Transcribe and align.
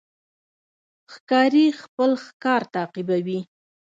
ښکاري 1.13 1.65
خپل 1.81 2.11
ښکار 2.25 2.61
تعقیبوي. 2.73 3.39